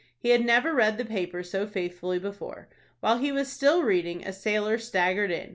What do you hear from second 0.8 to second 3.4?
the paper so faithfully before. While he